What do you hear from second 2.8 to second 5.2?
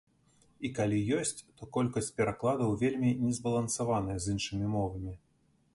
вельмі незбалансаваная з іншымі мовамі.